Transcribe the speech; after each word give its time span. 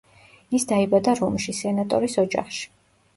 ის 0.59 0.63
დაიბადა 0.69 1.13
რომში, 1.19 1.53
სენატორის 1.57 2.17
ოჯახში. 2.25 2.65